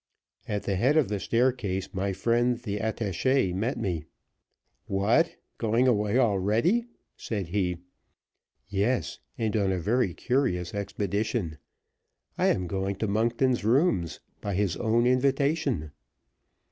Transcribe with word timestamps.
At 0.47 0.63
the 0.63 0.77
head 0.77 0.97
of 0.97 1.09
the 1.09 1.19
staircase 1.19 1.93
my 1.93 2.11
friend, 2.11 2.57
the 2.57 2.79
attache, 2.81 3.53
met 3.53 3.77
me. 3.77 4.05
"What! 4.87 5.35
going 5.59 5.87
away 5.87 6.17
already?" 6.17 6.87
Said 7.15 7.49
he. 7.49 7.77
"Yes; 8.67 9.19
and 9.37 9.55
on 9.55 9.71
a 9.71 9.77
very 9.77 10.15
curious 10.15 10.73
expedition. 10.73 11.59
I 12.35 12.47
am 12.47 12.65
going 12.65 12.95
to 12.95 13.07
Monkton's 13.07 13.63
rooms, 13.63 14.19
by 14.41 14.55
his 14.55 14.75
own 14.75 15.05
invitation." 15.05 15.91